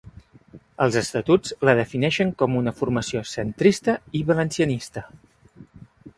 Els 0.85 0.95
estatuts 1.01 1.53
la 1.69 1.75
defineixen 1.79 2.31
com 2.39 2.57
una 2.63 2.73
formació 2.81 3.23
centrista 3.35 3.97
i 4.21 4.25
valencianista. 4.33 5.07